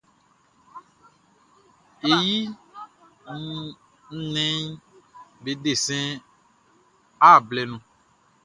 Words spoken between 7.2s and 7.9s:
art blɛ nun.